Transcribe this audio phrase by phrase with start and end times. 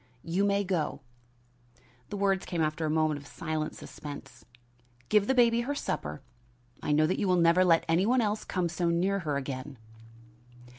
[0.23, 1.01] "You may go."
[2.09, 4.43] The words came after a moment of silent suspense.
[5.09, 6.23] "Give the baby her supper
[6.81, 9.77] I know that you will never let any one else come so near her again."